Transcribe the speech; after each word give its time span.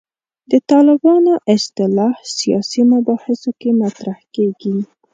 د 0.51 0.53
طالبانو 0.69 1.33
اصطلاح 1.55 2.15
سیاسي 2.37 2.81
مباحثو 2.91 3.49
کې 3.59 3.69
مطرح 3.81 4.17
کېږي. 4.35 4.73